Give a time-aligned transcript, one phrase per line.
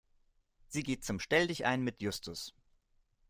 [0.67, 2.55] Sie geht zum Stelldichein mit Justus.